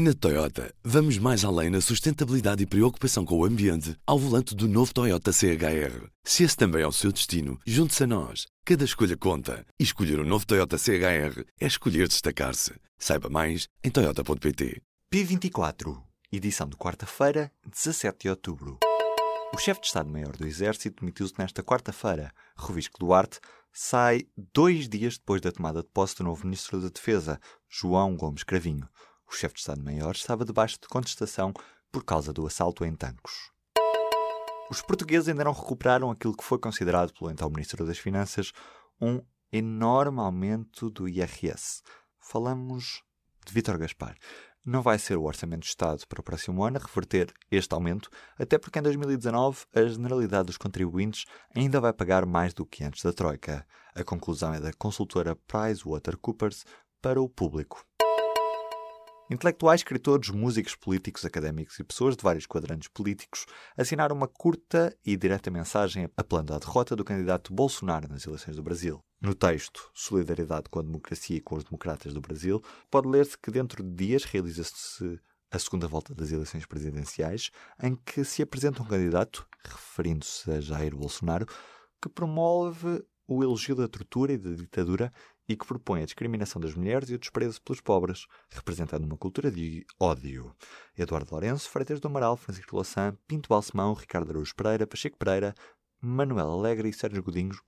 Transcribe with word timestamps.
Na 0.00 0.14
Toyota, 0.14 0.72
vamos 0.84 1.18
mais 1.18 1.44
além 1.44 1.70
na 1.70 1.80
sustentabilidade 1.80 2.62
e 2.62 2.66
preocupação 2.66 3.24
com 3.24 3.36
o 3.36 3.44
ambiente 3.44 3.96
ao 4.06 4.16
volante 4.16 4.54
do 4.54 4.68
novo 4.68 4.94
Toyota 4.94 5.32
CHR. 5.32 6.06
Se 6.22 6.44
esse 6.44 6.56
também 6.56 6.82
é 6.82 6.86
o 6.86 6.92
seu 6.92 7.10
destino, 7.10 7.58
junte-se 7.66 8.04
a 8.04 8.06
nós. 8.06 8.46
Cada 8.64 8.84
escolha 8.84 9.16
conta. 9.16 9.66
E 9.76 9.82
escolher 9.82 10.20
o 10.20 10.22
um 10.22 10.24
novo 10.24 10.46
Toyota 10.46 10.78
CHR 10.78 11.42
é 11.60 11.66
escolher 11.66 12.06
destacar-se. 12.06 12.74
Saiba 12.96 13.28
mais 13.28 13.66
em 13.82 13.90
Toyota.pt. 13.90 14.80
P24, 15.12 16.00
edição 16.30 16.68
de 16.68 16.76
quarta-feira, 16.76 17.50
17 17.66 18.18
de 18.20 18.30
outubro. 18.30 18.78
O 19.52 19.58
chefe 19.58 19.80
de 19.80 19.88
Estado-Maior 19.88 20.36
do 20.36 20.46
Exército 20.46 21.00
demitiu-se 21.00 21.34
nesta 21.36 21.60
quarta-feira. 21.60 22.32
Rovisco 22.56 23.00
Duarte 23.00 23.40
sai 23.72 24.28
dois 24.54 24.88
dias 24.88 25.18
depois 25.18 25.40
da 25.40 25.50
tomada 25.50 25.82
de 25.82 25.88
posse 25.88 26.14
do 26.14 26.22
novo 26.22 26.44
Ministro 26.44 26.80
da 26.80 26.88
Defesa, 26.88 27.40
João 27.68 28.14
Gomes 28.14 28.44
Cravinho. 28.44 28.88
O 29.30 29.34
chefe 29.34 29.54
de 29.54 29.60
Estado-Maior 29.60 30.14
estava 30.14 30.44
debaixo 30.44 30.78
de 30.80 30.88
contestação 30.88 31.52
por 31.92 32.02
causa 32.02 32.32
do 32.32 32.46
assalto 32.46 32.84
em 32.84 32.94
Tancos. 32.94 33.52
Os 34.70 34.82
portugueses 34.82 35.28
ainda 35.28 35.44
não 35.44 35.52
recuperaram 35.52 36.10
aquilo 36.10 36.36
que 36.36 36.44
foi 36.44 36.58
considerado 36.58 37.12
pelo 37.12 37.30
então 37.30 37.48
Ministro 37.50 37.86
das 37.86 37.98
Finanças 37.98 38.52
um 39.00 39.20
enorme 39.52 40.20
aumento 40.20 40.90
do 40.90 41.08
IRS. 41.08 41.82
Falamos 42.18 43.02
de 43.46 43.52
Vítor 43.52 43.78
Gaspar. 43.78 44.16
Não 44.64 44.82
vai 44.82 44.98
ser 44.98 45.16
o 45.16 45.24
Orçamento 45.24 45.62
de 45.62 45.68
Estado 45.68 46.06
para 46.06 46.20
o 46.20 46.22
próximo 46.22 46.62
ano 46.62 46.76
a 46.76 46.80
reverter 46.80 47.32
este 47.50 47.72
aumento, 47.72 48.10
até 48.38 48.58
porque 48.58 48.78
em 48.78 48.82
2019 48.82 49.64
a 49.74 49.86
generalidade 49.86 50.46
dos 50.46 50.58
contribuintes 50.58 51.24
ainda 51.56 51.80
vai 51.80 51.92
pagar 51.92 52.26
mais 52.26 52.52
do 52.52 52.66
que 52.66 52.84
antes 52.84 53.02
da 53.02 53.12
Troika. 53.12 53.66
A 53.94 54.04
conclusão 54.04 54.52
é 54.52 54.60
da 54.60 54.72
consultora 54.74 55.34
PricewaterhouseCoopers 55.34 56.66
para 57.00 57.22
o 57.22 57.28
público. 57.28 57.87
Intelectuais, 59.30 59.80
escritores, 59.80 60.30
músicos, 60.30 60.74
políticos, 60.74 61.22
académicos 61.22 61.78
e 61.78 61.84
pessoas 61.84 62.16
de 62.16 62.22
vários 62.22 62.46
quadrantes 62.46 62.88
políticos 62.88 63.44
assinaram 63.76 64.16
uma 64.16 64.26
curta 64.26 64.96
e 65.04 65.18
direta 65.18 65.50
mensagem 65.50 66.08
apelando 66.16 66.54
à 66.54 66.58
derrota 66.58 66.96
do 66.96 67.04
candidato 67.04 67.52
Bolsonaro 67.52 68.08
nas 68.08 68.26
eleições 68.26 68.56
do 68.56 68.62
Brasil. 68.62 69.04
No 69.20 69.34
texto 69.34 69.90
Solidariedade 69.92 70.70
com 70.70 70.78
a 70.78 70.82
Democracia 70.82 71.36
e 71.36 71.42
com 71.42 71.56
os 71.56 71.64
Democratas 71.64 72.14
do 72.14 72.22
Brasil, 72.22 72.62
pode 72.90 73.06
ler-se 73.06 73.36
que 73.36 73.50
dentro 73.50 73.82
de 73.82 73.90
dias 73.90 74.24
realiza-se 74.24 75.20
a 75.50 75.58
segunda 75.58 75.86
volta 75.86 76.14
das 76.14 76.32
eleições 76.32 76.64
presidenciais, 76.64 77.50
em 77.82 77.96
que 77.96 78.24
se 78.24 78.42
apresenta 78.42 78.82
um 78.82 78.86
candidato, 78.86 79.46
referindo-se 79.62 80.50
a 80.50 80.60
Jair 80.60 80.96
Bolsonaro, 80.96 81.46
que 82.00 82.08
promove 82.08 83.04
o 83.28 83.44
elogio 83.44 83.76
da 83.76 83.86
tortura 83.86 84.32
e 84.32 84.38
da 84.38 84.50
ditadura 84.50 85.12
e 85.46 85.54
que 85.54 85.66
propõe 85.66 86.02
a 86.02 86.04
discriminação 86.06 86.60
das 86.60 86.74
mulheres 86.74 87.10
e 87.10 87.14
o 87.14 87.18
desprezo 87.18 87.60
pelos 87.62 87.80
pobres, 87.80 88.26
representando 88.48 89.04
uma 89.04 89.18
cultura 89.18 89.50
de 89.50 89.86
ódio. 90.00 90.54
Eduardo 90.96 91.30
Lourenço, 91.30 91.68
Freitas 91.68 92.00
do 92.00 92.08
Amaral, 92.08 92.36
Francisco 92.36 92.74
Louçã, 92.74 93.16
Pinto 93.26 93.48
Balsemão, 93.48 93.92
Ricardo 93.92 94.30
Araújo 94.30 94.54
Pereira, 94.54 94.86
Pacheco 94.86 95.18
Pereira, 95.18 95.54
Manuel 96.00 96.50
Alegre 96.50 96.88
e 96.88 96.92
Sérgio 96.92 97.22
Godinhos 97.22 97.60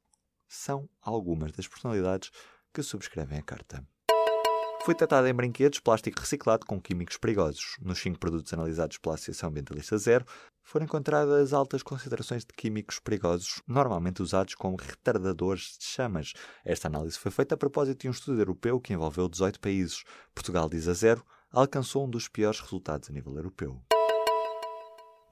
são 0.48 0.88
algumas 1.00 1.52
das 1.52 1.68
personalidades 1.68 2.30
que 2.72 2.82
subscrevem 2.82 3.38
a 3.38 3.42
carta. 3.42 3.86
Foi 4.90 4.94
tratado 4.96 5.28
em 5.28 5.32
brinquedos 5.32 5.78
plástico 5.78 6.18
reciclado 6.18 6.66
com 6.66 6.80
químicos 6.80 7.16
perigosos. 7.16 7.76
Nos 7.80 8.00
cinco 8.00 8.18
produtos 8.18 8.52
analisados 8.52 8.98
pela 8.98 9.14
Associação 9.14 9.48
Ambientalista 9.48 9.96
Zero, 9.96 10.24
foram 10.64 10.84
encontradas 10.84 11.52
altas 11.52 11.80
concentrações 11.80 12.44
de 12.44 12.52
químicos 12.52 12.98
perigosos, 12.98 13.62
normalmente 13.68 14.20
usados 14.20 14.56
como 14.56 14.76
retardadores 14.76 15.76
de 15.78 15.84
chamas. 15.84 16.32
Esta 16.64 16.88
análise 16.88 17.16
foi 17.16 17.30
feita 17.30 17.54
a 17.54 17.56
propósito 17.56 18.00
de 18.00 18.08
um 18.08 18.10
estudo 18.10 18.40
europeu 18.40 18.80
que 18.80 18.92
envolveu 18.92 19.28
18 19.28 19.60
países. 19.60 20.02
Portugal 20.34 20.68
diz 20.68 20.88
a 20.88 20.92
zero, 20.92 21.24
alcançou 21.52 22.04
um 22.04 22.10
dos 22.10 22.26
piores 22.26 22.58
resultados 22.58 23.08
a 23.10 23.12
nível 23.12 23.36
europeu. 23.36 23.80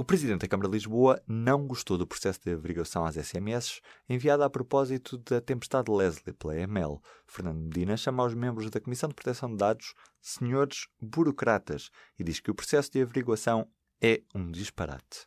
O 0.00 0.04
presidente 0.04 0.42
da 0.42 0.48
Câmara 0.48 0.68
de 0.68 0.74
Lisboa 0.74 1.20
não 1.26 1.66
gostou 1.66 1.98
do 1.98 2.06
processo 2.06 2.40
de 2.44 2.52
averiguação 2.52 3.04
às 3.04 3.16
SMS 3.16 3.80
enviado 4.08 4.44
a 4.44 4.48
propósito 4.48 5.18
da 5.18 5.40
tempestade 5.40 5.90
Leslie 5.90 6.32
pela 6.34 6.56
EML. 6.56 7.02
Fernando 7.26 7.58
Medina 7.58 7.96
chama 7.96 8.24
os 8.24 8.32
membros 8.32 8.70
da 8.70 8.80
Comissão 8.80 9.08
de 9.08 9.16
Proteção 9.16 9.50
de 9.50 9.56
Dados 9.56 9.94
senhores 10.20 10.86
burocratas 11.02 11.90
e 12.16 12.22
diz 12.22 12.38
que 12.38 12.48
o 12.48 12.54
processo 12.54 12.92
de 12.92 13.02
averiguação 13.02 13.68
é 14.00 14.22
um 14.32 14.52
disparate. 14.52 15.26